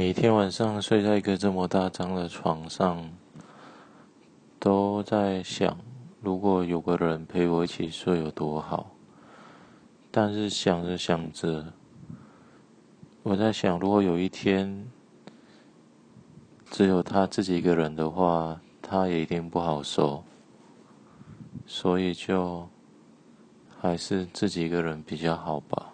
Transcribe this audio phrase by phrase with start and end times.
[0.00, 3.10] 每天晚上睡在一个这么大张的床上。
[4.58, 5.76] 都在想，
[6.22, 8.92] 如果有个人陪我一起睡有多好。
[10.10, 11.74] 但是想着想着。
[13.22, 14.90] 我在想，如果有一天
[16.70, 20.24] 只有他自己一个人的话，他也一定不好受。
[21.66, 22.66] 所以就
[23.78, 25.89] 还是自己一个人比较好吧。